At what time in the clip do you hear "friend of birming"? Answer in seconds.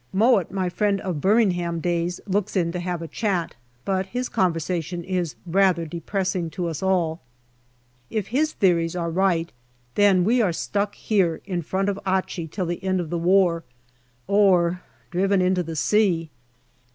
0.67-1.51